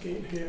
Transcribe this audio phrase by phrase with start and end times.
[0.00, 0.38] skal ind her.
[0.38, 0.48] Der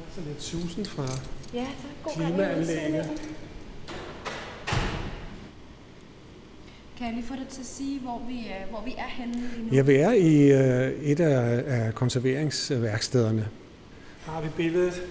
[0.00, 1.06] er så lidt susen fra
[1.54, 3.10] Ja, er klimaanlægget.
[6.98, 9.34] Kan jeg lige få dig til at sige, hvor vi er, hvor vi er henne
[9.34, 9.74] lige nu?
[9.74, 13.48] Ja, vi er i øh, et af, af konserveringsværkstederne.
[14.24, 15.02] Har vi billedet?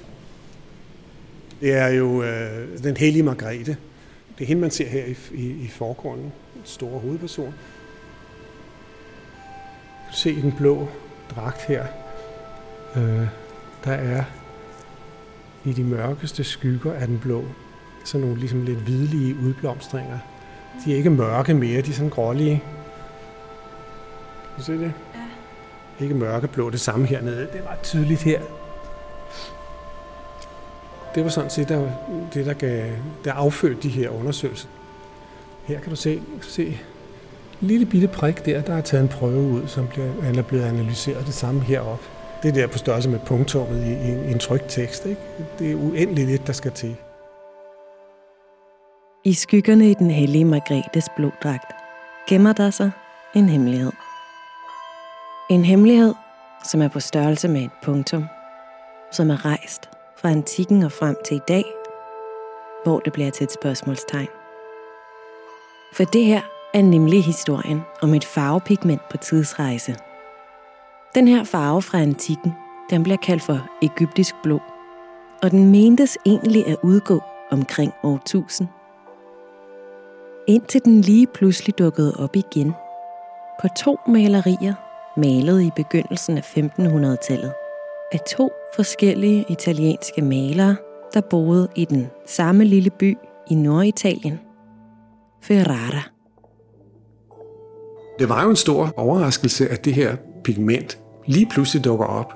[1.61, 3.77] Det er jo øh, den hellige Margrethe.
[4.37, 6.31] Det er hende, man ser her i, i, i forgrunden.
[6.53, 7.53] Den store hovedperson.
[10.21, 10.87] Se den blå
[11.35, 11.85] dragt her.
[12.95, 13.27] Øh,
[13.85, 14.23] der er
[15.65, 17.43] i de mørkeste skygger af den blå
[18.05, 20.19] sådan nogle ligesom lidt hvidlige udblomstringer.
[20.85, 22.63] De er ikke mørke mere, de er sådan grålige.
[24.43, 24.93] Kan du se det?
[25.99, 26.03] Ja.
[26.03, 27.47] Ikke mørkeblå, det samme hernede.
[27.53, 28.41] Det var tydeligt her.
[31.15, 31.91] Det var sådan set der,
[32.33, 32.91] det, der, gav,
[33.25, 34.67] der affødte de her undersøgelser.
[35.63, 36.77] Her kan du se, se
[37.61, 40.63] lille bitte prik der, der er taget en prøve ud, som bliver, eller er blevet
[40.63, 41.25] analyseret.
[41.25, 42.05] Det samme heroppe.
[42.43, 45.05] Det der på størrelse med punktummet i, i, i en trygt tekst.
[45.05, 45.21] Ikke?
[45.59, 46.95] Det er uendeligt lidt, der skal til.
[49.23, 51.71] I skyggerne i den hellige Margrethes bloddragt
[52.29, 52.91] gemmer der sig
[53.35, 53.91] en hemmelighed.
[55.49, 56.13] En hemmelighed,
[56.71, 58.25] som er på størrelse med et punktum,
[59.11, 61.63] som er rejst fra antikken og frem til i dag,
[62.83, 64.27] hvor det bliver til et spørgsmålstegn.
[65.93, 66.41] For det her
[66.73, 69.95] er nemlig historien om et farvepigment på tidsrejse.
[71.15, 72.53] Den her farve fra antikken,
[72.89, 74.59] den bliver kaldt for egyptisk blå,
[75.43, 78.67] og den mentes egentlig at udgå omkring år 1000
[80.47, 82.73] indtil den lige pludselig dukkede op igen
[83.61, 84.73] på to malerier,
[85.17, 87.53] malet i begyndelsen af 1500-tallet
[88.11, 90.75] af to forskellige italienske malere,
[91.13, 93.17] der boede i den samme lille by
[93.49, 94.39] i Norditalien,
[95.41, 96.20] Ferrara.
[98.21, 102.33] Det var jo en stor overraskelse, at det her pigment lige pludselig dukker op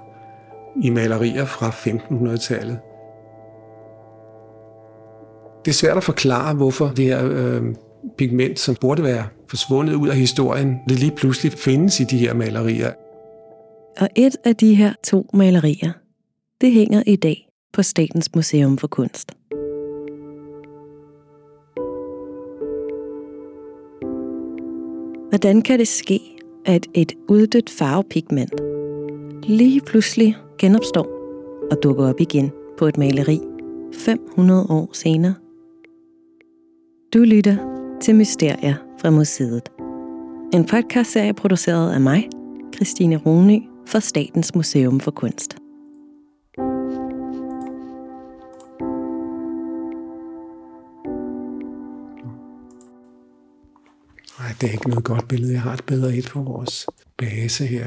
[0.84, 2.80] i malerier fra 1500-tallet.
[5.66, 7.62] Det er svært at forklare, hvorfor det her øh,
[8.18, 12.34] pigment, som burde være forsvundet ud af historien, det lige pludselig findes i de her
[12.34, 12.92] malerier.
[13.98, 15.92] Og et af de her to malerier,
[16.62, 19.32] det hænger i dag på Statens Museum for Kunst.
[25.36, 26.20] Hvordan kan det ske,
[26.66, 28.54] at et uddødt farvepigment
[29.44, 31.08] lige pludselig genopstår
[31.72, 33.40] og dukker op igen på et maleri
[33.94, 35.34] 500 år senere?
[37.14, 37.58] Du lytter
[38.02, 39.70] til Mysterier fra Museet.
[40.54, 42.30] En podcastserie produceret af mig,
[42.76, 45.65] Christine Rony, for Statens Museum for Kunst.
[54.46, 55.54] Nej, det er ikke noget godt billede.
[55.54, 56.86] Jeg har et bedre et på vores
[57.18, 57.86] base her.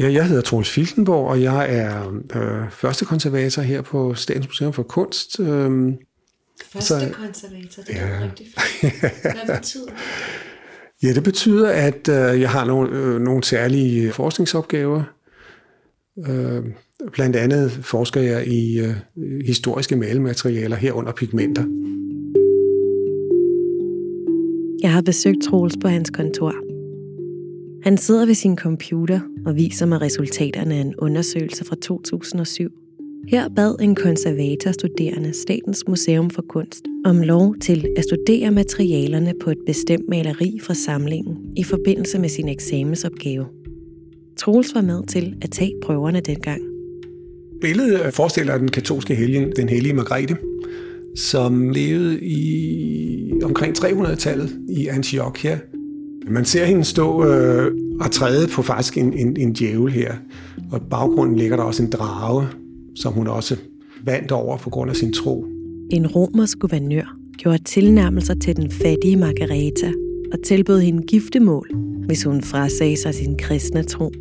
[0.00, 4.72] Ja, jeg hedder Troels Filtenborg, og jeg er øh, første konservator her på Statens Museum
[4.72, 5.40] for Kunst.
[5.40, 5.96] Øhm,
[6.72, 8.06] Første Så- konservator, det Ja.
[8.08, 8.46] er rigtig
[8.80, 8.92] fint.
[9.22, 9.94] Hvad betyder det?
[11.02, 15.02] Ja, det betyder, at øh, jeg har nogle, øh, nogle særlige forskningsopgaver.
[16.28, 16.64] Øh,
[17.12, 18.94] blandt andet forsker jeg i øh,
[19.46, 21.64] historiske malematerialer herunder pigmenter.
[24.82, 26.54] Jeg har besøgt Troels på hans kontor.
[27.82, 32.70] Han sidder ved sin computer og viser mig resultaterne af en undersøgelse fra 2007.
[33.28, 39.34] Her bad en konservator studerende Statens Museum for Kunst om lov til at studere materialerne
[39.42, 43.46] på et bestemt maleri fra samlingen i forbindelse med sin eksamensopgave.
[44.36, 46.62] Troels var med til at tage prøverne dengang.
[47.60, 50.36] Billedet forestiller den katolske helgen, den hellige Margrethe,
[51.16, 55.58] som levede i omkring 300-tallet i Antiochia.
[56.30, 60.14] Man ser hende stå øh, og træde på faktisk en, en, en djævel her,
[60.70, 62.46] og i baggrunden ligger der også en drage,
[62.94, 63.56] som hun også
[64.04, 65.46] vandt over på grund af sin tro.
[65.90, 69.92] En romersk guvernør gjorde tilnærmelser til den fattige Margareta
[70.32, 71.70] og tilbød hende giftemål,
[72.06, 74.12] hvis hun frasagde sig sin kristne tro.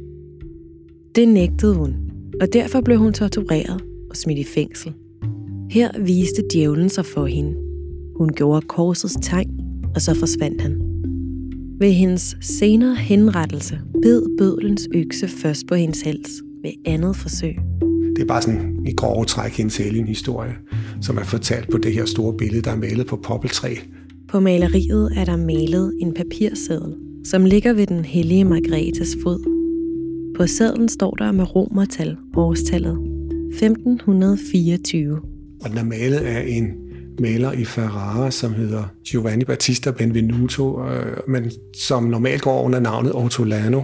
[1.15, 1.95] Det nægtede hun,
[2.41, 4.93] og derfor blev hun tortureret og smidt i fængsel.
[5.69, 7.55] Her viste djævlen sig for hende.
[8.15, 9.51] Hun gjorde korsets tegn,
[9.95, 10.81] og så forsvandt han.
[11.79, 16.29] Ved hendes senere henrettelse bed bødlens økse først på hendes hals
[16.63, 17.55] ved andet forsøg.
[18.15, 20.53] Det er bare sådan i grove træk hendes historie,
[21.01, 23.75] som er fortalt på det her store billede, der er malet på poppeltræ.
[24.27, 29.39] På maleriet er der malet en papirseddel, som ligger ved den hellige Margrethes fod.
[30.37, 32.97] På sedlen står der med romertal årstallet
[33.49, 35.36] 1524.
[35.61, 36.73] Og den er malet af en
[37.19, 43.13] maler i Ferrara, som hedder Giovanni Battista Benvenuto, øh, men som normalt går under navnet
[43.13, 43.81] Ortolano.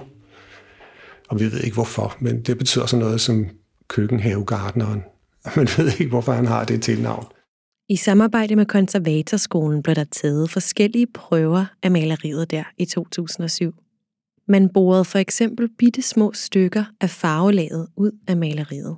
[1.29, 3.45] Og vi ved ikke hvorfor, men det betyder sådan noget som
[3.87, 5.03] køkkenhavegartneren.
[5.55, 7.25] Man ved ikke, hvorfor han har det tilnavn.
[7.89, 13.73] I samarbejde med Konservatorskolen blev der taget forskellige prøver af maleriet der i 2007.
[14.47, 18.97] Man borede for eksempel bitte små stykker af farvelaget ud af maleriet.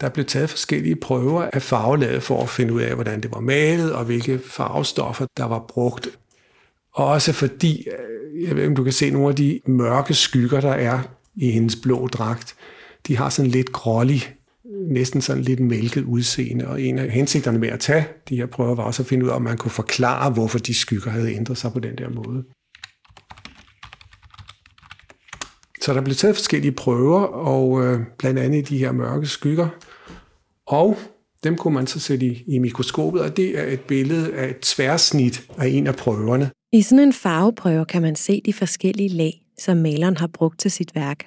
[0.00, 3.40] Der blev taget forskellige prøver af farvelaget for at finde ud af, hvordan det var
[3.40, 6.08] malet og hvilke farvestoffer, der var brugt.
[6.92, 10.60] Også fordi, øh, jeg ved ikke, om du kan se nogle af de mørke skygger,
[10.60, 10.98] der er
[11.36, 12.54] i hendes blå dragt.
[13.06, 14.34] De har sådan lidt grålig,
[14.90, 16.68] næsten sådan lidt mælket udseende.
[16.68, 19.30] Og en af hensigterne med at tage de her prøver var også at finde ud
[19.30, 22.44] af, om man kunne forklare, hvorfor de skygger havde ændret sig på den der måde.
[25.80, 29.68] Så der blev taget forskellige prøver, og øh, blandt andet de her mørke skygger.
[30.66, 30.96] Og
[31.44, 34.60] dem kunne man så sætte i, i mikroskopet, og det er et billede af et
[34.60, 36.50] tværsnit af en af prøverne.
[36.72, 40.70] I sådan en farveprøve kan man se de forskellige lag, som maleren har brugt til
[40.70, 41.26] sit værk.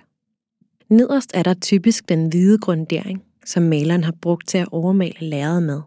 [0.89, 5.63] Nederst er der typisk den hvide grundering, som maleren har brugt til at overmale lærredet
[5.63, 5.81] med.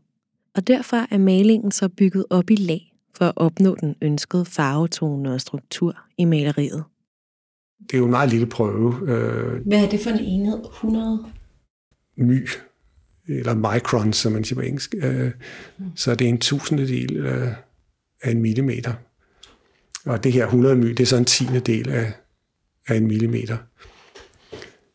[0.54, 5.32] Og derfor er malingen så bygget op i lag for at opnå den ønskede farvetone
[5.34, 6.84] og struktur i maleriet.
[7.82, 8.94] Det er jo en meget lille prøve.
[9.10, 10.58] Øh, Hvad er det for en enhed?
[10.64, 11.24] 100?
[12.16, 12.48] My,
[13.28, 14.94] eller micron, som man siger på engelsk.
[15.02, 15.30] Øh,
[15.96, 17.48] så det er en tusindedel øh,
[18.22, 18.92] af en millimeter.
[20.04, 22.12] Og det her 100 my, det er så en tiende del af,
[22.88, 23.56] af en millimeter.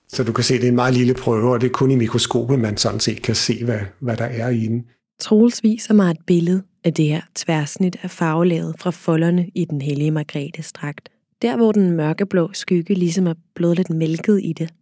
[0.08, 1.96] Så du kan se, det er en meget lille prøve, og det er kun i
[1.96, 4.86] mikroskopet, man sådan set kan se, hvad, hvad der er i den.
[5.20, 9.82] Troels viser mig et billede af det her tværsnit af farvelaget fra folderne i den
[9.82, 11.10] hellige Margrethes dragt.
[11.42, 14.74] Der, hvor den mørkeblå skygge ligesom er blevet lidt mælket i det.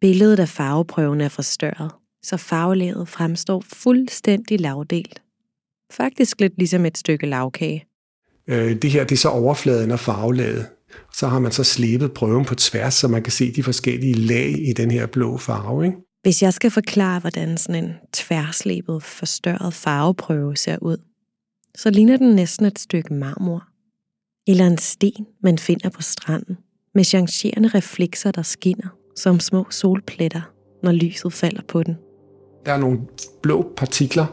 [0.00, 1.90] Billedet af farveprøven er forstørret,
[2.22, 5.22] så farvelaget fremstår fuldstændig lavdelt.
[5.92, 7.84] Faktisk lidt ligesom et stykke lavkage.
[8.48, 10.66] Øh, det her det er så overfladen af farvelaget.
[11.14, 14.68] Så har man så slebet prøven på tværs, så man kan se de forskellige lag
[14.68, 15.86] i den her blå farve.
[15.86, 15.96] Ikke?
[16.22, 20.96] Hvis jeg skal forklare, hvordan sådan en tværslebet, forstørret farveprøve ser ud,
[21.76, 23.64] så ligner den næsten et stykke marmor.
[24.46, 26.56] Eller en sten, man finder på stranden,
[26.94, 30.40] med changerende reflekser, der skinner som små solpletter,
[30.82, 31.96] når lyset falder på den.
[32.66, 32.98] Der er nogle
[33.42, 34.26] blå partikler.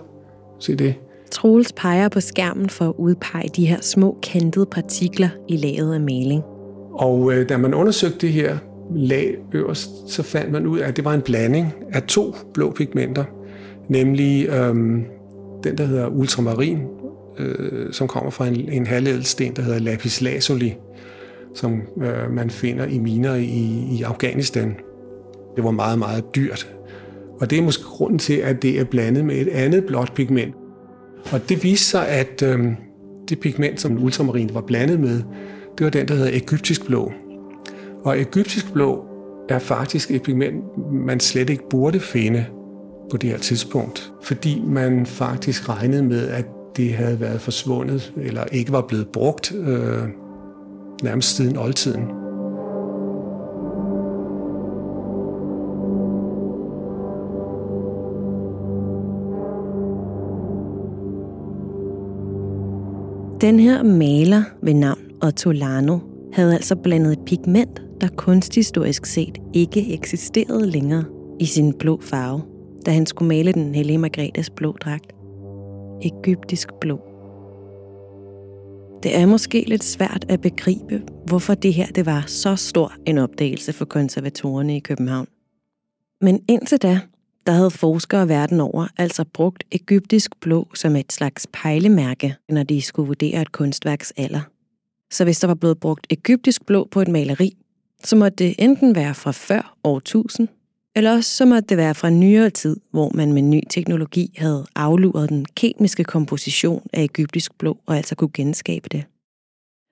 [0.60, 0.96] Se det.
[1.32, 6.02] Troels peger på skærmen for at udpege de her små kantede partikler i laget af
[6.02, 6.44] maling.
[6.94, 8.58] Og øh, da man undersøgte det her
[8.96, 12.72] lag øverst, så fandt man ud af, at det var en blanding af to blå
[12.72, 13.24] pigmenter,
[13.90, 15.04] nemlig øhm,
[15.64, 16.80] den, der hedder ultramarin,
[17.38, 20.76] øh, som kommer fra en, en halvædelsten, der hedder lapis lazuli,
[21.54, 24.76] som øh, man finder i miner i, i Afghanistan.
[25.56, 26.76] Det var meget, meget dyrt.
[27.40, 30.56] Og det er måske grunden til, at det er blandet med et andet blåt pigment.
[31.32, 32.66] Og det viste sig, at øh,
[33.30, 35.24] det pigment, som ultramarin var blandet med,
[35.78, 37.12] det var den, der hedder egyptisk blå.
[38.04, 39.06] Og egyptisk blå
[39.50, 42.46] er faktisk et pigment, man slet ikke burde finde
[43.12, 46.46] på det her tidspunkt, fordi man faktisk regnede med, at
[46.78, 50.04] det havde været forsvundet eller ikke var blevet brugt øh,
[51.04, 52.25] nærmest siden oldtiden.
[63.42, 66.00] Den her maler ved navn Ottolano
[66.34, 71.06] havde altså blandet et pigment, der kunsthistorisk set ikke eksisterede længere
[71.40, 72.42] i sin blå farve,
[72.86, 75.14] da han skulle male den hellige Margrethes blå dragt.
[76.02, 77.00] Ægyptisk blå.
[79.04, 83.18] Det er måske lidt svært at begribe, hvorfor det her det var så stor en
[83.18, 85.28] opdagelse for konservatorerne i København.
[86.22, 87.00] Men indtil da,
[87.46, 92.82] der havde forskere verden over altså brugt egyptisk blå som et slags pejlemærke, når de
[92.82, 94.42] skulle vurdere et kunstværks alder.
[95.12, 97.58] Så hvis der var blevet brugt egyptisk blå på et maleri,
[98.04, 100.48] så måtte det enten være fra før år 1000,
[100.96, 104.66] eller også så måtte det være fra nyere tid, hvor man med ny teknologi havde
[104.76, 109.04] afluret den kemiske komposition af egyptisk blå og altså kunne genskabe det.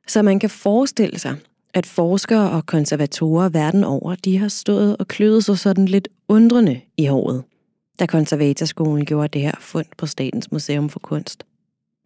[0.08, 1.36] Så man kan forestille sig,
[1.74, 6.82] at forskere og konservatorer verden over, de har stået og kløet sig sådan lidt undrende
[6.98, 7.44] i håret,
[8.00, 11.44] da konservatorskolen gjorde det her fund på Statens Museum for Kunst.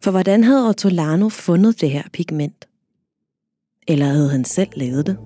[0.02, 2.68] For hvordan havde Ortolano fundet det her pigment?
[3.88, 5.18] Eller havde han selv lavet det?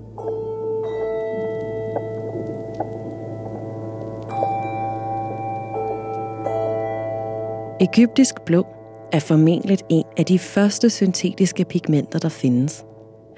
[7.81, 8.67] Ægyptisk blå
[9.13, 12.85] er formentlig en af de første syntetiske pigmenter, der findes.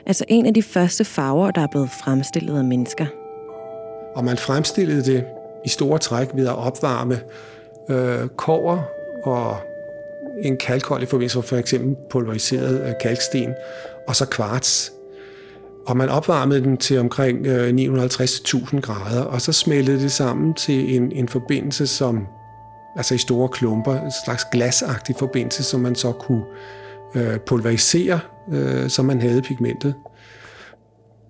[0.07, 3.07] Altså en af de første farver, der er blevet fremstillet af mennesker.
[4.15, 5.25] Og man fremstillede det
[5.65, 7.21] i store træk ved at opvarme
[7.89, 8.83] øh, kover
[9.23, 9.57] og
[10.43, 13.55] en kalkholdig forbindelse, for eksempel pulveriseret øh, kalksten,
[14.09, 14.93] og så kvarts.
[15.87, 20.97] Og man opvarmede den til omkring øh, 950-1000 grader, og så smeltede det sammen til
[20.97, 22.27] en, en forbindelse, som
[22.97, 26.45] altså i store klumper, en slags glasagtig forbindelse, som man så kunne
[27.15, 28.21] øh, pulverisere,
[28.53, 29.95] øh, så man havde pigmentet.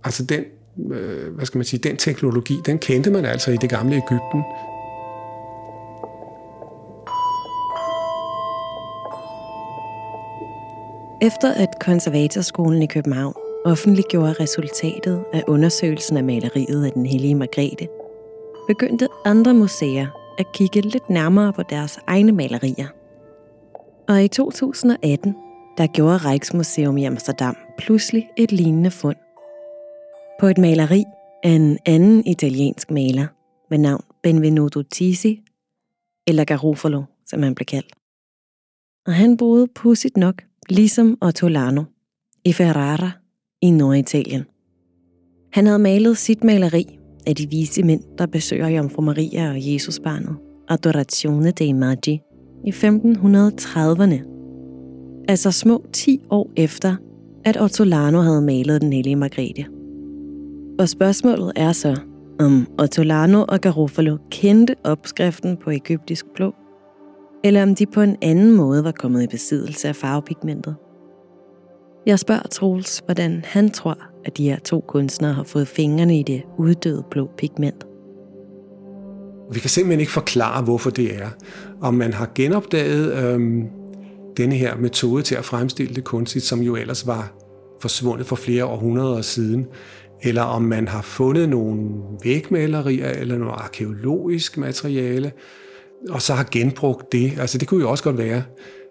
[0.05, 0.45] Altså den,
[0.93, 4.43] øh, hvad skal man sige, den teknologi, den kendte man altså i det gamle Ægypten.
[11.23, 17.89] Efter at konservatorskolen i København offentliggjorde resultatet af undersøgelsen af maleriet af den hellige Margrethe,
[18.69, 20.07] begyndte andre museer
[20.39, 22.87] at kigge lidt nærmere på deres egne malerier.
[24.09, 25.35] Og i 2018,
[25.79, 29.17] der gjorde Rijksmuseum i Amsterdam pludselig et lignende fund.
[30.41, 31.05] På et maleri
[31.43, 33.27] af en anden italiensk maler
[33.71, 35.41] med navn Benvenuto Tisi,
[36.27, 37.93] eller Garofalo, som han blev kaldt.
[39.07, 41.83] Og han boede pudsigt nok, ligesom Ottolano,
[42.45, 43.11] i Ferrara
[43.63, 44.45] i Norditalien.
[45.53, 50.37] Han havde malet sit maleri af de vise mænd, der besøger Jomfru Maria og Jesusbarnet,
[50.69, 52.21] Adorazione dei Magi,
[52.65, 54.34] i 1530'erne.
[55.29, 56.97] Altså små 10 år efter,
[57.45, 59.67] at Ottolano havde malet den hellige Margrethe.
[60.79, 61.97] Og spørgsmålet er så,
[62.41, 66.55] om Ottolano og Garofalo kendte opskriften på egyptisk blå,
[67.45, 70.77] eller om de på en anden måde var kommet i besiddelse af farvepigmentet.
[72.07, 76.23] Jeg spørger Troels, hvordan han tror, at de her to kunstnere har fået fingrene i
[76.23, 77.85] det uddøde blå pigment.
[79.53, 81.29] Vi kan simpelthen ikke forklare, hvorfor det er.
[81.81, 83.69] Om man har genopdaget øhm,
[84.37, 87.33] denne her metode til at fremstille det kunstigt, som jo ellers var
[87.81, 89.67] forsvundet for flere århundreder siden,
[90.23, 91.91] eller om man har fundet nogle
[92.25, 95.33] vægmalerier eller noget arkeologisk materiale,
[96.11, 97.33] og så har genbrugt det.
[97.39, 98.43] Altså det kunne jo også godt være,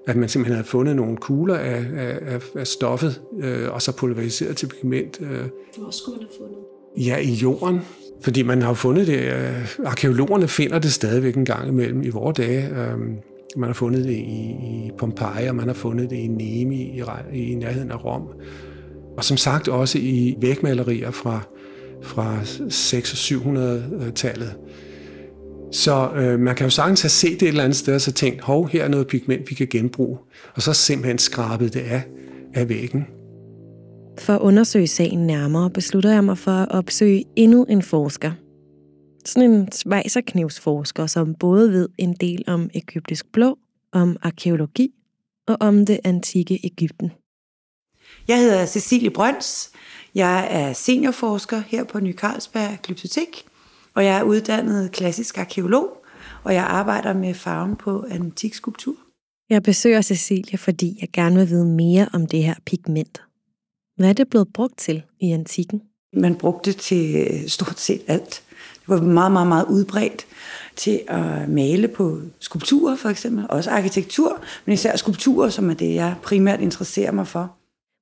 [0.07, 4.57] at man simpelthen havde fundet nogle kugler af, af, af stoffet, øh, og så pulveriseret
[4.57, 5.21] til pigment.
[5.21, 5.27] Øh.
[5.77, 7.07] Hvor skulle man have fundet?
[7.07, 7.79] Ja, i jorden.
[8.21, 9.19] Fordi man har fundet det.
[9.19, 12.69] Øh, arkeologerne finder det stadigvæk en gang imellem i vores dage.
[12.69, 12.97] Øh,
[13.57, 17.03] man har fundet det i, i Pompeji, og man har fundet det i Nemi i,
[17.33, 18.27] i nærheden af Rom.
[19.17, 21.41] Og som sagt også i vægmalerier fra,
[22.03, 24.55] fra 600-700-tallet.
[25.71, 28.11] Så øh, man kan jo sagtens have set det et eller andet sted, og så
[28.11, 30.17] tænkt, hov, her er noget pigment, vi kan genbruge.
[30.55, 32.03] Og så simpelthen skrabet det af,
[32.53, 33.05] af væggen.
[34.19, 38.31] For at undersøge sagen nærmere, beslutter jeg mig for at opsøge endnu en forsker.
[39.25, 43.57] Sådan en svejserknivsforsker, som både ved en del om egyptisk blå,
[43.91, 44.91] om arkeologi
[45.47, 47.11] og om det antikke Ægypten.
[48.27, 49.71] Jeg hedder Cecilie Brøns.
[50.15, 53.45] Jeg er seniorforsker her på Ny Carlsberg Glyptotek,
[53.93, 56.05] og jeg er uddannet klassisk arkeolog,
[56.43, 58.95] og jeg arbejder med farven på antik skulptur.
[59.49, 63.21] Jeg besøger Cecilie, fordi jeg gerne vil vide mere om det her pigment.
[63.97, 65.81] Hvad er det blevet brugt til i antikken?
[66.13, 68.43] Man brugte det til stort set alt.
[68.83, 70.25] Det var meget, meget, meget udbredt
[70.75, 73.45] til at male på skulpturer for eksempel.
[73.49, 77.55] Også arkitektur, men især skulpturer, som er det, jeg primært interesserer mig for.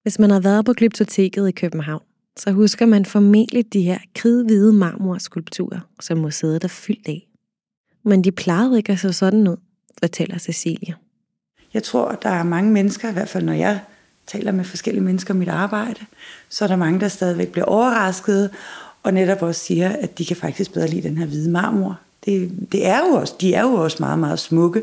[0.03, 2.01] Hvis man har været på Glyptoteket i København,
[2.37, 7.27] så husker man formentlig de her kridhvide marmorskulpturer, som museet er fyldt af.
[8.05, 9.57] Men de plejede ikke at se sådan ud,
[9.99, 10.93] fortæller Cecilia.
[11.73, 13.79] Jeg tror, der er mange mennesker, i hvert fald når jeg
[14.27, 15.99] taler med forskellige mennesker om mit arbejde,
[16.49, 18.49] så er der mange, der stadigvæk bliver overrasket,
[19.03, 21.99] og netop også siger, at de kan faktisk bedre lide den her hvide marmor.
[22.25, 24.81] Det, det er jo også, de er jo også meget, meget smukke,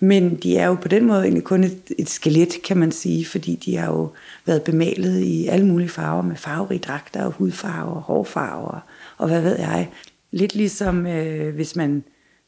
[0.00, 3.26] men de er jo på den måde egentlig kun et, et skelet, kan man sige,
[3.26, 4.10] fordi de har jo
[4.46, 8.80] været bemalet i alle mulige farver med farverige dragter og hudfarver, hårfarver
[9.18, 9.88] og hvad ved jeg.
[10.30, 12.04] Lidt ligesom øh, hvis man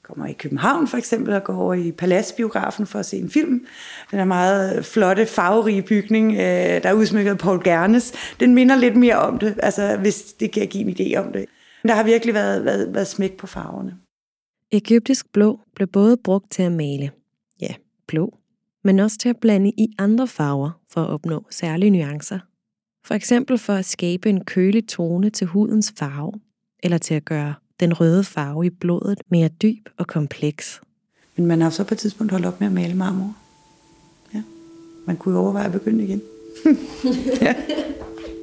[0.06, 3.66] kommer i København for eksempel og går over i Paladsbiografen for at se en film.
[4.10, 6.38] Den er meget flotte, farverige bygning, øh,
[6.82, 8.12] der er udsmykket af Paul Gernes.
[8.40, 11.44] Den minder lidt mere om det, altså hvis det kan give en idé om det.
[11.82, 13.96] Men der har virkelig været, været, været smæk på farverne.
[14.72, 17.10] Egyptisk blå blev både brugt til at male,
[17.60, 17.74] ja,
[18.06, 18.38] blå,
[18.84, 22.38] men også til at blande i andre farver for at opnå særlige nuancer.
[23.06, 26.32] For eksempel for at skabe en kølig tone til hudens farve,
[26.82, 30.80] eller til at gøre den røde farve i blodet mere dyb og kompleks.
[31.36, 33.36] Men man har så på et tidspunkt holdt op med at male marmor.
[34.34, 34.42] Ja.
[35.06, 36.22] Man kunne jo overveje at begynde igen.
[37.42, 37.54] ja.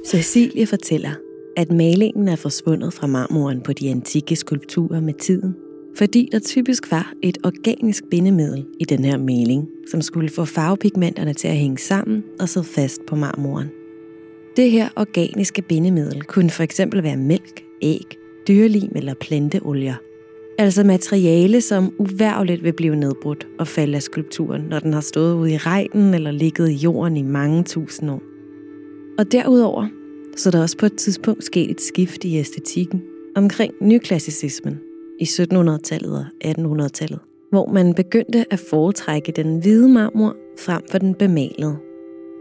[0.06, 1.14] Cecilie fortæller,
[1.56, 5.56] at malingen er forsvundet fra marmoren på de antikke skulpturer med tiden,
[5.96, 11.34] fordi der typisk var et organisk bindemiddel i den her maling, som skulle få farvepigmenterne
[11.34, 13.68] til at hænge sammen og sidde fast på marmoren.
[14.56, 19.94] Det her organiske bindemiddel kunne for eksempel være mælk, æg, dyrelim eller planteolier.
[20.58, 25.34] Altså materiale, som uværligt vil blive nedbrudt og falde af skulpturen, når den har stået
[25.34, 28.22] ude i regnen eller ligget i jorden i mange tusind år.
[29.18, 29.88] Og derudover,
[30.36, 33.02] så der også på et tidspunkt sket et skift i æstetikken
[33.36, 34.80] omkring nyklassicismen
[35.20, 37.18] i 1700-tallet og 1800-tallet,
[37.50, 41.76] hvor man begyndte at foretrække den hvide marmor frem for den bemalede.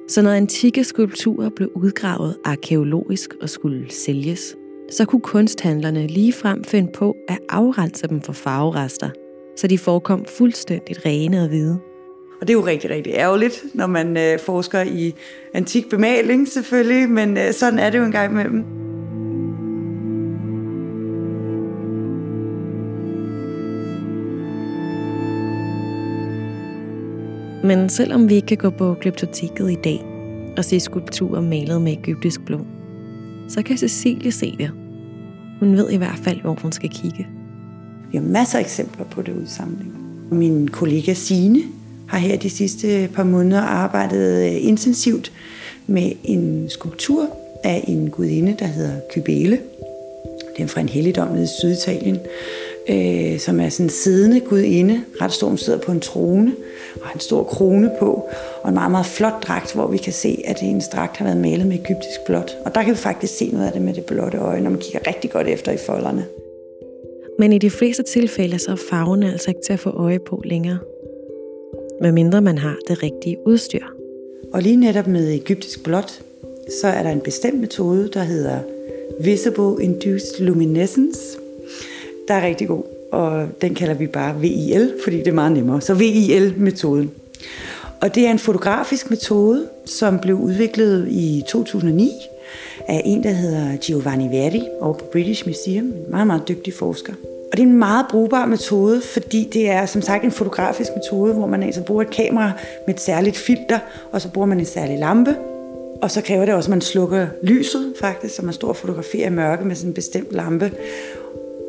[0.08, 4.56] Så når antikke skulpturer blev udgravet arkeologisk og skulle sælges,
[4.94, 9.10] så kunne kunsthandlerne ligefrem finde på at afrense dem for farverester,
[9.58, 11.80] så de forekom fuldstændigt rene og hvide.
[12.42, 15.14] Og det er jo rigtig, rigtig ærgerligt, når man øh, forsker i
[15.54, 18.64] antik bemaling selvfølgelig, men øh, sådan er det jo en gang imellem.
[27.64, 30.06] Men selvom vi ikke kan gå på glyptoteket i dag
[30.58, 32.60] og se skulpturer malet med egyptisk blå,
[33.50, 34.83] så kan Cecilie se det.
[35.64, 37.28] Hun ved i hvert fald, hvor hun skal kigge.
[38.12, 39.94] Vi har masser af eksempler på det udsamling.
[40.32, 41.60] Min kollega Sine
[42.08, 45.32] har her de sidste par måneder arbejdet øh, intensivt
[45.88, 47.28] med en skulptur
[47.64, 49.60] af en gudinde, der hedder Kybele.
[50.58, 52.18] Den er fra en helligdom i Syditalien,
[52.90, 55.02] øh, som er sådan en siddende gudinde.
[55.22, 56.56] Ret stor, hun sidder på en trone
[56.96, 58.30] og har en stor krone på,
[58.62, 61.38] og en meget, meget flot dragt, hvor vi kan se, at hendes dragt har været
[61.38, 62.58] malet med egyptisk blåt.
[62.66, 64.80] Og der kan vi faktisk se noget af det med det blotte øje, når man
[64.80, 66.26] kigger rigtig godt efter i folderne.
[67.40, 70.42] Men i de fleste tilfælde så er farven altså ikke til at få øje på
[70.46, 70.78] længere.
[72.02, 73.84] Medmindre man har det rigtige udstyr.
[74.54, 76.22] Og lige netop med egyptisk blåt,
[76.82, 78.60] så er der en bestemt metode, der hedder
[79.20, 81.38] Visible Induced Luminescence,
[82.28, 85.82] der er rigtig god, og den kalder vi bare VIL, fordi det er meget nemmere.
[85.82, 87.12] Så VIL-metoden.
[88.02, 92.12] Og det er en fotografisk metode, som blev udviklet i 2009
[92.88, 97.14] af en, der hedder Giovanni Verdi over på British Museum, en meget, meget dygtig forsker.
[97.52, 101.34] Og det er en meget brugbar metode, fordi det er som sagt en fotografisk metode,
[101.34, 102.52] hvor man altså bruger et kamera
[102.88, 103.80] med et særligt filter,
[104.12, 105.36] og så bruger man en særlig lampe.
[106.02, 109.28] Og så kræver det også, at man slukker lyset faktisk, så man står og fotograferer
[109.28, 110.72] i mørke med sådan en bestemt lampe.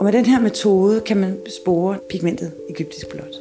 [0.05, 3.41] Og med den her metode kan man spore pigmentet egyptisk blåt,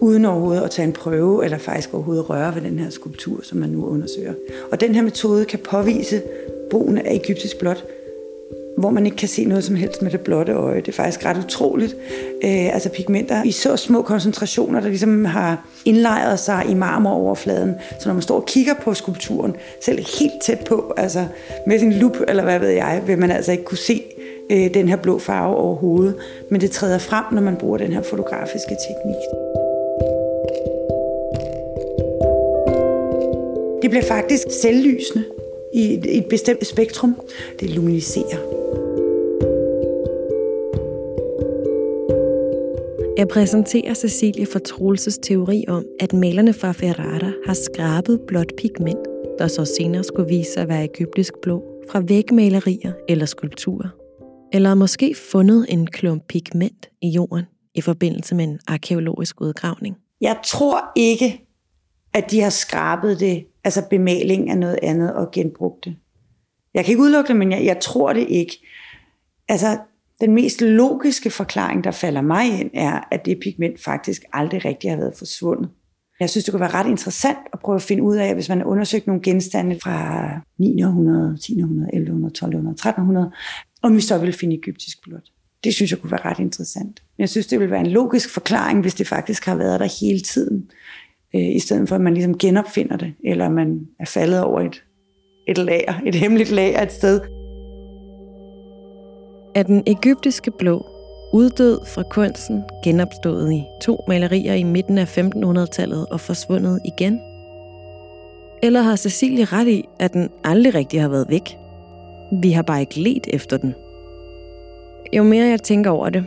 [0.00, 3.58] uden overhovedet at tage en prøve, eller faktisk overhovedet røre ved den her skulptur, som
[3.58, 4.32] man nu undersøger.
[4.72, 6.22] Og den her metode kan påvise
[6.70, 7.84] brugen af egyptisk blåt,
[8.78, 10.80] hvor man ikke kan se noget som helst med det blotte øje.
[10.80, 11.96] Det er faktisk ret utroligt.
[12.44, 17.74] Øh, altså pigmenter i så små koncentrationer, der ligesom har indlejret sig i marmoroverfladen.
[18.00, 21.26] Så når man står og kigger på skulpturen, selv helt tæt på, altså
[21.66, 24.02] med sin lup, eller hvad ved jeg, vil man altså ikke kunne se
[24.52, 26.14] øh, den her blå farve overhovedet.
[26.48, 29.22] Men det træder frem, når man bruger den her fotografiske teknik.
[33.82, 35.24] Det bliver faktisk selvlysende
[35.74, 37.20] i et, et bestemt spektrum.
[37.60, 38.38] Det luminiserer.
[43.16, 49.06] Jeg præsenterer Cecilie for Troelses teori om, at malerne fra Ferrara har skrabet blåt pigment,
[49.38, 54.01] der så senere skulle vise sig at være egyptisk blå, fra vægmalerier eller skulpturer.
[54.54, 59.96] Eller måske fundet en klump pigment i jorden i forbindelse med en arkeologisk udgravning.
[60.20, 61.46] Jeg tror ikke,
[62.14, 65.96] at de har skrabet det, altså bemaling af noget andet og genbrugt det.
[66.74, 68.66] Jeg kan ikke udelukke det, men jeg, jeg tror det ikke.
[69.48, 69.78] Altså,
[70.20, 74.90] den mest logiske forklaring, der falder mig ind, er, at det pigment faktisk aldrig rigtig
[74.90, 75.70] har været forsvundet.
[76.20, 78.58] Jeg synes, det kunne være ret interessant at prøve at finde ud af, hvis man
[78.58, 83.30] har undersøgt nogle genstande fra 900, 1000, 1100, 1200, 1300,
[83.82, 85.24] om vi så ville finde egyptisk blot.
[85.64, 87.02] Det synes jeg kunne være ret interessant.
[87.18, 90.20] Jeg synes, det ville være en logisk forklaring, hvis det faktisk har været der hele
[90.20, 90.70] tiden,
[91.34, 94.82] øh, i stedet for at man ligesom genopfinder det, eller man er faldet over et,
[95.48, 97.20] et lager, et hemmeligt lager et sted.
[99.54, 100.86] Er den egyptiske blå
[101.32, 107.20] uddød fra kunsten, genopstået i to malerier i midten af 1500-tallet og forsvundet igen?
[108.62, 111.61] Eller har Cecilie ret i, at den aldrig rigtig har været væk?
[112.40, 113.74] Vi har bare ikke let efter den.
[115.12, 116.24] Jo mere jeg tænker over det,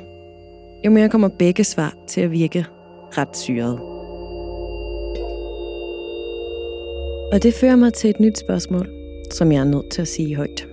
[0.85, 2.65] jo mere kommer begge svar til at virke
[3.17, 3.79] ret syret.
[7.33, 8.89] Og det fører mig til et nyt spørgsmål,
[9.31, 10.67] som jeg er nødt til at sige højt.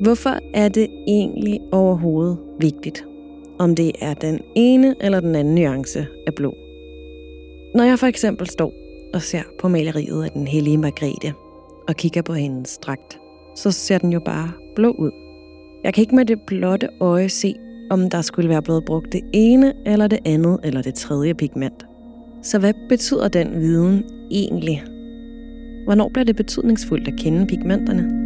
[0.00, 3.04] Hvorfor er det egentlig overhovedet vigtigt,
[3.58, 6.54] om det er den ene eller den anden nuance af blå?
[7.74, 8.72] Når jeg for eksempel står
[9.14, 11.32] og ser på maleriet af den hellige Margrethe
[11.88, 13.18] og kigger på hendes dragt,
[13.56, 15.10] så ser den jo bare blå ud.
[15.84, 17.54] Jeg kan ikke med det blotte øje se,
[17.90, 21.86] om der skulle være blevet brugt det ene eller det andet eller det tredje pigment.
[22.42, 24.84] Så hvad betyder den viden egentlig?
[25.84, 28.20] Hvornår bliver det betydningsfuldt at kende pigmenterne?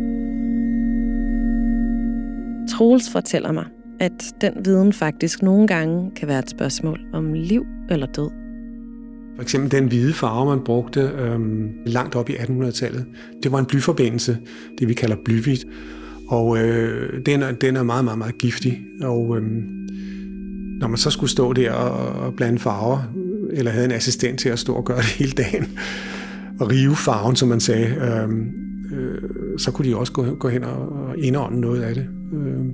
[2.70, 3.64] Troels fortæller mig,
[4.00, 8.30] at den viden faktisk nogle gange kan være et spørgsmål om liv eller død.
[9.36, 13.06] For eksempel den hvide farve, man brugte øhm, langt op i 1800-tallet,
[13.42, 14.38] det var en blyforbindelse,
[14.78, 15.64] det vi kalder blyhvidt.
[16.28, 18.80] Og øh, den, er, den er meget, meget, meget giftig.
[19.02, 19.42] Og øh,
[20.80, 22.98] når man så skulle stå der og, og blande farver,
[23.50, 25.78] eller havde en assistent til at stå og gøre det hele dagen,
[26.60, 28.30] og rive farven, som man sagde, øh,
[28.98, 29.18] øh,
[29.58, 32.64] så kunne de også gå, gå hen og, og indånde noget af det, øh,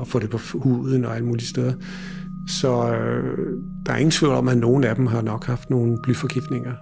[0.00, 1.72] og få det på huden og alle mulige steder.
[2.48, 3.38] Så øh,
[3.86, 6.72] der er ingen tvivl om, at nogen af dem har nok haft nogle blyforgiftninger.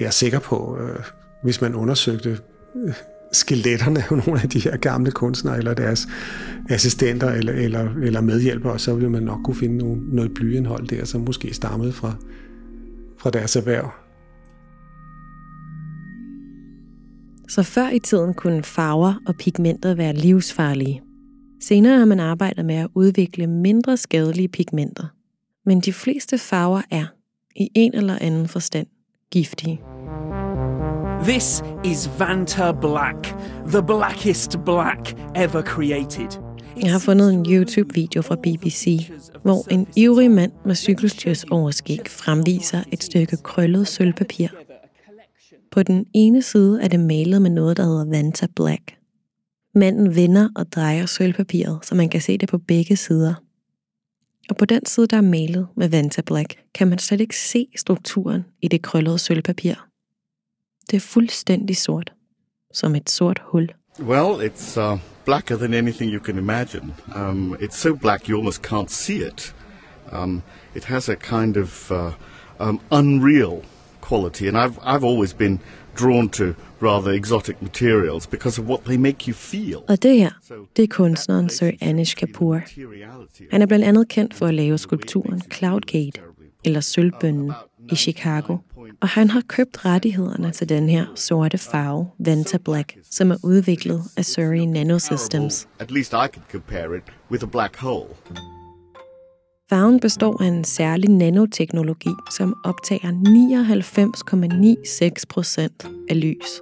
[0.00, 0.98] Jeg er sikker på, øh,
[1.42, 2.38] hvis man undersøgte
[2.86, 2.94] øh,
[3.32, 6.08] skeletterne af nogle af de her gamle kunstnere, eller deres
[6.68, 11.04] assistenter eller, eller, eller medhjælpere, så ville man nok kunne finde nogle, noget blyindhold der,
[11.04, 12.14] som måske stammede fra,
[13.18, 13.90] fra deres erhverv.
[17.48, 21.02] Så før i tiden kunne farver og pigmenter være livsfarlige.
[21.60, 25.06] Senere har man arbejdet med at udvikle mindre skadelige pigmenter.
[25.66, 27.06] Men de fleste farver er,
[27.56, 28.86] i en eller anden forstand,
[29.30, 29.80] giftige.
[31.22, 33.34] This is Vanta Black,
[33.66, 36.40] the blackest black ever created.
[36.82, 39.10] Jeg har fundet en YouTube-video fra BBC,
[39.42, 44.48] hvor en ivrig mand med cykelstyrs overskæg fremviser et stykke krøllet sølvpapir.
[45.70, 48.94] På den ene side er det malet med noget, der hedder Vanta Black.
[49.74, 53.34] Manden vender og drejer sølvpapiret, så man kan se det på begge sider.
[54.50, 57.66] Og på den side, der er malet med Vanta Black, kan man slet ikke se
[57.76, 59.87] strukturen i det krøllede sølvpapir.
[60.90, 62.12] Det er fuldstændig sort.
[62.72, 63.68] Som et sort hul.
[64.00, 66.94] Well, it's uh, blacker than anything you can imagine.
[67.14, 69.54] Um, it's so black you almost can't see it.
[70.12, 70.42] Um,
[70.74, 72.12] it has a kind of uh,
[72.60, 73.62] um, unreal
[74.00, 75.60] quality, and I've I've always been
[75.98, 76.44] drawn to
[76.80, 79.76] rather exotic materials because of what they make you feel.
[79.88, 80.30] Og det her,
[80.76, 82.60] det er kunstneren Sir Anish Kapoor.
[83.50, 86.20] Han er blandt andet kendt for at lave skulpturen Cloudgate,
[86.64, 87.52] eller Sølvbønnen,
[87.92, 88.56] i Chicago.
[89.00, 94.02] Og han har købt rettighederne til den her sorte farve, Vanta Black, som er udviklet
[94.16, 95.68] af Surrey Nanosystems.
[95.78, 98.08] At least I could compare it with a black hole.
[99.70, 103.12] Farven består af en særlig nanoteknologi, som optager
[105.18, 106.60] 99,96 procent af lys.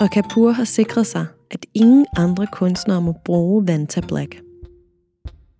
[0.00, 4.36] Og Kapoor har sikret sig, at ingen andre kunstnere må bruge Vanta Black.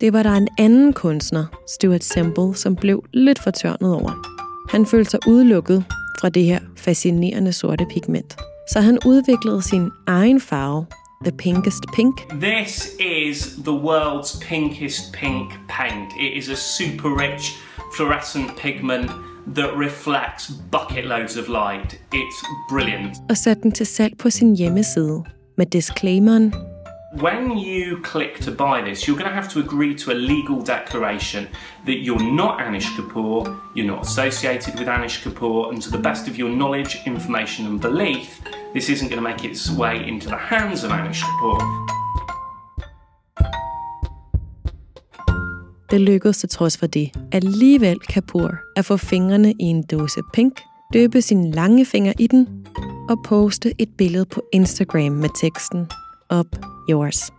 [0.01, 4.36] Det var der en anden kunstner, Stuart Semple, som blev lidt fortørnet over.
[4.68, 5.85] Han følte sig udelukket
[6.20, 8.37] fra det her fascinerende sorte pigment.
[8.72, 10.87] Så han udviklede sin egen farve,
[11.24, 12.29] the pinkest pink.
[12.40, 16.12] This is the world's pinkest pink paint.
[16.20, 17.52] It is a super rich
[17.96, 19.11] fluorescent pigment
[19.55, 22.00] that reflects bucket loads of light.
[22.14, 23.16] It's brilliant.
[23.29, 25.24] Og satte den til salg på sin hjemmeside
[25.57, 26.55] med disclaimeren.
[27.20, 30.61] When you click to buy this, you're going to have to agree to a legal
[30.61, 31.48] declaration
[31.87, 36.29] that you're not Anish Kapoor, you're not associated with Anish Kapoor, and to the best
[36.29, 38.42] of your knowledge, information, and belief,
[38.74, 41.61] this isn't going to make its way into the hands of Anish Kapoor.
[45.90, 50.61] Det lykkedes til trods for det alligevel Kapoor at få fingrene i en dåse pink,
[50.92, 52.66] døbe sin lange finger i den
[53.09, 55.87] og poste et billede på Instagram med teksten
[56.33, 56.57] Up
[56.91, 57.33] Yours.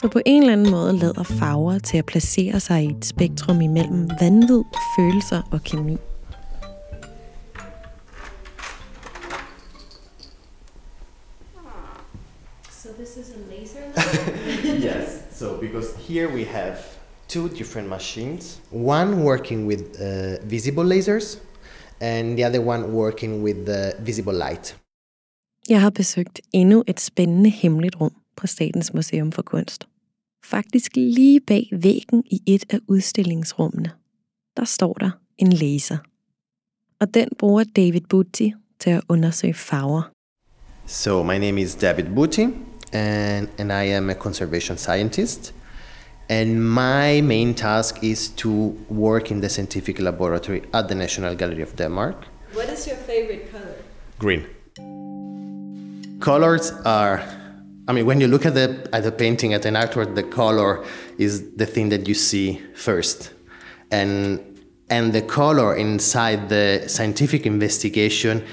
[0.00, 3.60] Så på en eller anden måde lader farver til at placere sig i et spektrum
[3.60, 4.62] imellem vanvid,
[4.98, 5.96] følelser og kemi.
[12.70, 13.82] So this is a laser
[14.88, 15.22] yes.
[15.32, 16.76] So because here we have
[17.28, 18.60] two different machines.
[18.72, 21.38] One working with uh, visible lasers,
[22.00, 24.76] and the other one working with the visible light.
[25.68, 29.88] Jeg har besøgt endnu et spændende hemmeligt rum på Statens Museum for Kunst.
[30.44, 33.90] Faktisk lige bag væggen i et af udstillingsrummene.
[34.56, 35.96] Der står der en laser.
[37.00, 40.02] Og den bruger David Butti til at undersøge farver.
[40.86, 42.42] So my name is David Buti,
[42.92, 45.54] and and I am a conservation scientist.
[46.28, 48.50] And my main task is to
[48.90, 52.14] work in the scientific laboratory at the National Gallery of Denmark.
[52.54, 53.74] What is your favorite color?
[54.18, 54.57] Green.
[56.20, 57.22] Colors are,
[57.86, 60.84] I mean, when you look at the at the painting at an artwork, the color
[61.16, 63.32] is the thing that you see first,
[63.90, 64.40] and
[64.90, 68.44] and the color inside the scientific investigation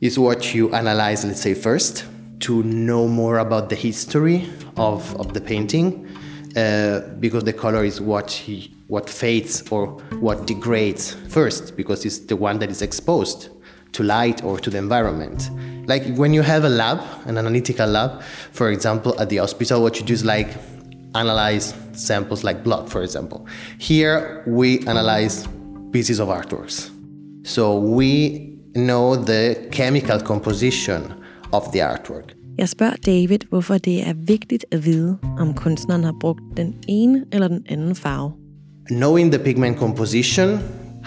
[0.00, 2.04] is what you analyze, let's say, first
[2.40, 6.06] to know more about the history of, of the painting,
[6.56, 9.86] uh, because the color is what he, what fades or
[10.20, 13.48] what degrades first, because it's the one that is exposed
[13.94, 15.50] to light or to the environment.
[15.86, 19.98] Like when you have a lab, an analytical lab, for example, at the hospital, what
[19.98, 20.48] you do is like
[21.14, 23.46] analyze samples like blood, for example.
[23.78, 25.46] Here we analyze
[25.92, 26.90] pieces of artworks.
[27.44, 31.14] So we know the chemical composition
[31.52, 32.34] of the artwork.
[32.58, 37.24] Jeg spørger David, hvorfor det er vigtigt at vide, om kunstneren har brugt den ene
[37.32, 38.32] eller den anden farve.
[38.86, 40.58] Knowing the pigment composition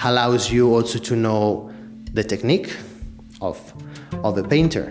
[0.03, 1.69] allows you also to know
[2.17, 2.75] the technique
[3.41, 3.57] of,
[4.23, 4.85] of a painter.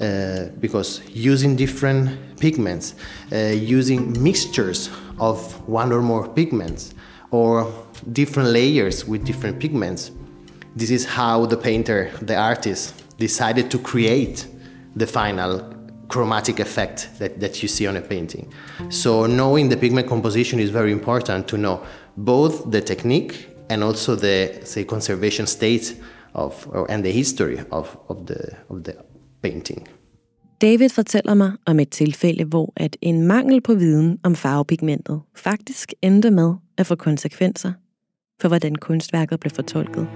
[0.00, 2.02] Uh, because using different
[2.38, 2.94] pigments,
[3.32, 3.36] uh,
[3.78, 6.94] using mixtures of one or more pigments,
[7.32, 7.50] or
[8.12, 10.12] different layers with different pigments,
[10.76, 14.46] this is how the painter, the artist, decided to create
[14.94, 15.50] the final
[16.08, 18.52] chromatic effect that, that you see on a painting.
[18.88, 21.82] So knowing the pigment composition is very important to know
[22.16, 25.96] both the technique and also the say conservation state
[26.38, 28.92] of oh, and the history of, of the of the
[29.42, 29.88] painting.
[30.60, 35.94] David fortæller mig om et tilfælde, hvor at en mangel på viden om farvepigmentet faktisk
[36.02, 37.72] endte med at få konsekvenser
[38.40, 40.08] for, hvordan kunstværket blev fortolket.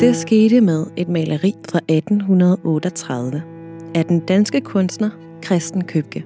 [0.00, 3.42] Det skete med et maleri fra 1838
[3.94, 5.10] af den danske kunstner
[5.44, 6.24] Christen Købke.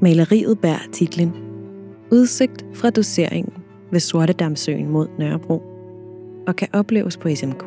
[0.00, 1.32] Maleriet bærer titlen
[2.10, 3.61] Udsigt fra doseringen
[3.92, 5.62] ved Sortedamsøen mod Nørrebro
[6.46, 7.64] og kan opleves på SMK.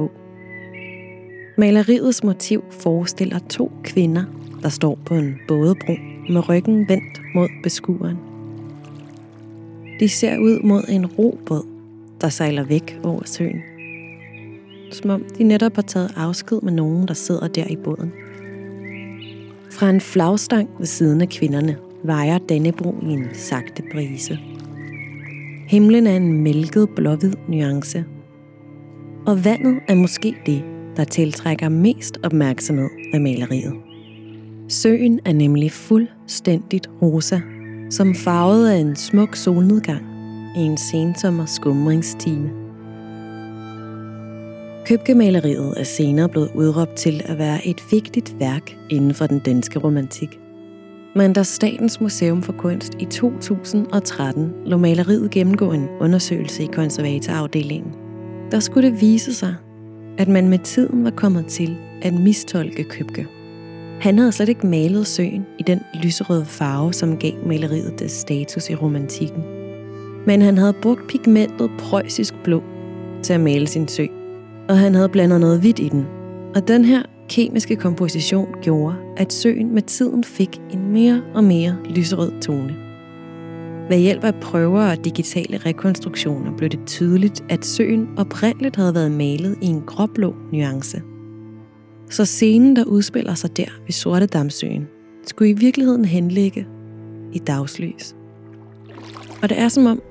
[1.57, 4.23] Maleriets motiv forestiller to kvinder,
[4.63, 5.93] der står på en bådebro
[6.29, 8.17] med ryggen vendt mod beskueren.
[9.99, 11.65] De ser ud mod en robåd,
[12.21, 13.61] der sejler væk over søen.
[14.91, 18.13] Som om de netop har taget afsked med nogen, der sidder der i båden.
[19.71, 24.39] Fra en flagstang ved siden af kvinderne vejer Dannebro i en sagte brise.
[25.67, 28.05] Himlen er en mælket blåhvid nuance.
[29.27, 30.63] Og vandet er måske det,
[30.97, 33.73] der tiltrækker mest opmærksomhed af maleriet.
[34.69, 37.39] Søen er nemlig fuldstændigt rosa,
[37.89, 40.03] som farvet af en smuk solnedgang
[40.57, 42.49] i en sensommer skumringstime.
[44.85, 49.79] Købkemaleriet er senere blevet udråbt til at være et vigtigt værk inden for den danske
[49.79, 50.39] romantik.
[51.15, 57.93] Men da Statens Museum for Kunst i 2013 lå maleriet gennemgå en undersøgelse i konservatorafdelingen,
[58.51, 59.55] der skulle det vise sig,
[60.17, 63.27] at man med tiden var kommet til at mistolke Købke.
[64.01, 68.69] Han havde slet ikke malet søen i den lyserøde farve, som gav maleriet det status
[68.69, 69.43] i romantikken.
[70.25, 72.63] Men han havde brugt pigmentet preussisk blå
[73.23, 74.05] til at male sin sø,
[74.69, 76.05] og han havde blandet noget hvidt i den.
[76.55, 81.77] Og den her kemiske komposition gjorde, at søen med tiden fik en mere og mere
[81.85, 82.75] lyserød tone.
[83.89, 89.11] Ved hjælp af prøver og digitale rekonstruktioner blev det tydeligt, at søen oprindeligt havde været
[89.11, 91.01] malet i en gråblå nuance.
[92.09, 94.87] Så scenen, der udspiller sig der ved Sorte Damsøen,
[95.27, 96.67] skulle i virkeligheden henligge
[97.33, 98.15] i dagslys.
[99.41, 100.01] Og det er som om,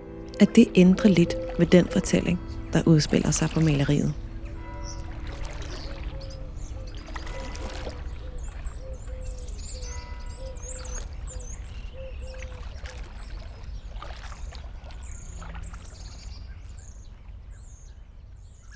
[0.40, 2.40] at det ændrer lidt ved den fortælling,
[2.72, 4.23] der udspiller sig på maleriet.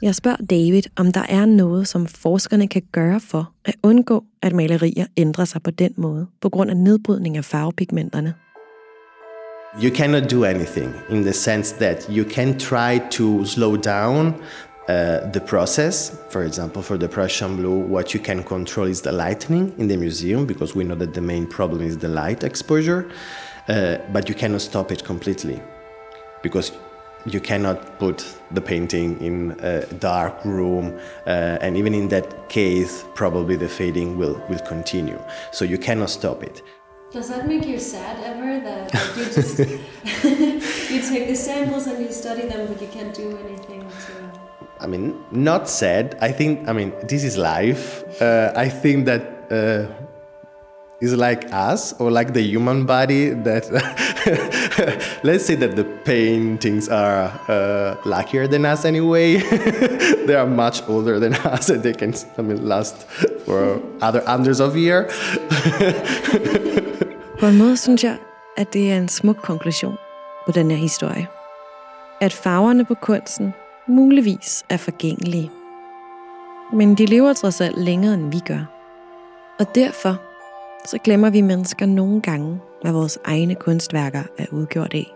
[0.03, 4.53] Jeg spørger David, om der er noget, som forskerne kan gøre for at undgå, at
[4.53, 8.35] malerier ændrer sig på den måde, på grund af nedbrydning af farvepigmenterne.
[9.83, 14.95] You cannot do anything in the sense that you can try to slow down uh,
[15.33, 16.13] the process.
[16.31, 19.97] For example, for the Prussian blue, what you can control is the lightning in the
[19.97, 23.05] museum because we know that the main problem is the light exposure,
[23.69, 25.61] uh, but you cannot stop it completely
[26.43, 26.73] because
[27.35, 33.05] you cannot put the painting in a dark room uh, and even in that case
[33.15, 35.21] probably the fading will, will continue
[35.53, 36.63] so you cannot stop it
[37.11, 39.59] Does that make you sad ever that like, you just
[40.93, 44.13] you take the samples and you study them but you can't do anything to
[44.81, 46.17] I mean, not sad.
[46.21, 48.05] I think, I mean, this is life.
[48.23, 50.08] Uh, I think that uh,
[51.01, 53.71] is like us or like the human body that
[55.23, 59.37] let's say that the paintings are uh, luckier than us anyway.
[60.27, 62.97] they are much older than us and they can, I mean, last
[63.45, 65.13] for other hundreds of years.
[67.41, 68.17] På en måde synes jeg,
[68.57, 69.97] at det er en smuk konklusion
[70.47, 71.27] på den her historie.
[72.21, 73.55] At farverne på kunsten
[73.89, 75.51] muligvis er forgængelige.
[76.73, 78.65] Men de lever trods alt længere, end vi gør.
[79.59, 80.28] Og derfor
[80.85, 85.07] så glemmer vi mennesker nogle gange, hvad vores egne kunstværker er udgjort af.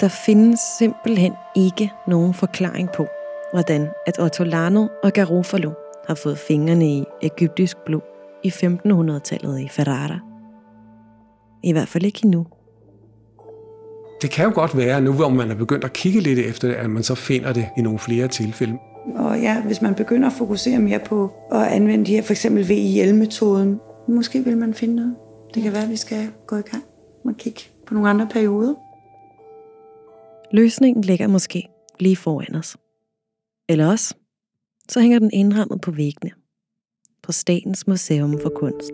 [0.00, 3.06] Der findes simpelthen ikke nogen forklaring på,
[3.52, 5.70] hvordan at Ottolano og Garofalo
[6.06, 8.00] har fået fingrene i egyptisk blod
[8.42, 10.18] i 1500-tallet i Ferrara.
[11.62, 12.46] I hvert fald ikke endnu.
[14.22, 16.74] Det kan jo godt være, nu hvor man er begyndt at kigge lidt efter det,
[16.74, 18.78] at man så finder det i nogle flere tilfælde.
[19.14, 22.68] Og ja, hvis man begynder at fokusere mere på at anvende de her, for eksempel
[22.68, 25.16] VIL-metoden, måske vil man finde noget.
[25.54, 26.84] Det kan være, at vi skal gå i gang
[27.24, 28.74] og kigge på nogle andre perioder.
[30.52, 31.68] Løsningen ligger måske
[32.00, 32.76] lige foran os.
[33.68, 34.14] Eller også,
[34.88, 36.30] så hænger den indrammet på væggene.
[37.22, 38.92] På Statens Museum for Kunst.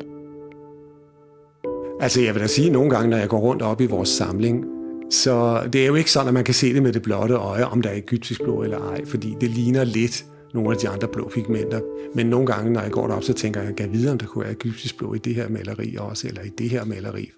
[2.01, 4.78] Altså jeg vil da sige nogle gange, når jeg går rundt op i vores samling,
[5.11, 7.65] så det er jo ikke sådan, at man kan se det med det blotte øje,
[7.65, 11.09] om der er egyptisk blå eller ej, fordi det ligner lidt nogle af de andre
[11.09, 11.81] blå pigmenter.
[12.15, 14.45] Men nogle gange, når jeg går derop, så tænker jeg, jeg vide, om der kunne
[14.45, 17.31] være egyptisk blå i det her maleri også, eller i det her maleri.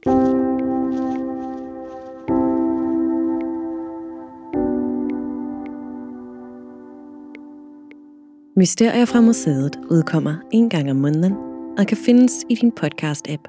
[8.57, 11.33] Mysterier fra museet udkommer en gang om måneden
[11.79, 13.43] og kan findes i din podcast-app.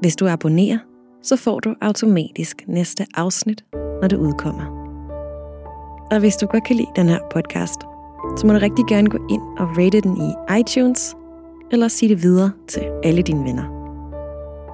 [0.00, 0.78] Hvis du abonnerer,
[1.22, 4.64] så får du automatisk næste afsnit, når det udkommer.
[6.10, 7.80] Og hvis du godt kan lide den her podcast,
[8.36, 11.16] så må du rigtig gerne gå ind og rate den i iTunes,
[11.70, 13.64] eller sige det videre til alle dine venner.